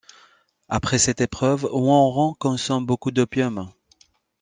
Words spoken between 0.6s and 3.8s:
Après cette épreuve, Wanrong consomme beaucoup d'opium.